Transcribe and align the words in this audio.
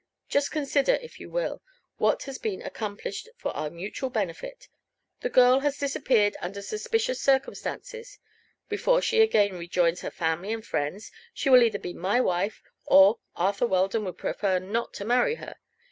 Just 0.27 0.49
consider, 0.49 0.93
if 0.93 1.19
you 1.19 1.29
will, 1.29 1.61
what 1.97 2.23
has 2.23 2.39
been 2.39 2.63
accomplished 2.63 3.29
for 3.37 3.55
our 3.55 3.69
mutual 3.69 4.09
benefit: 4.09 4.67
The 5.19 5.29
girl 5.29 5.59
has 5.59 5.77
disappeared 5.77 6.35
under 6.41 6.63
suspicious 6.63 7.21
circumstances; 7.21 8.17
before 8.67 9.03
she 9.03 9.21
again 9.21 9.53
rejoins 9.59 10.01
her 10.01 10.09
family 10.09 10.53
and 10.53 10.65
friends 10.65 11.11
she 11.35 11.51
will 11.51 11.61
either 11.61 11.77
be 11.77 11.93
my 11.93 12.19
wife 12.19 12.63
or 12.87 13.19
Arthur 13.35 13.67
Weldon 13.67 14.03
will 14.03 14.13
prefer 14.13 14.57
not 14.57 14.91
to 14.95 15.05
marry 15.05 15.35
her. 15.35 15.57